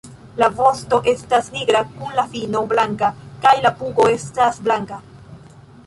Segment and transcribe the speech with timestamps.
[0.37, 3.13] La vosto estas nigra kun la fino blanka
[3.45, 5.03] kaj la pugo estas blanka.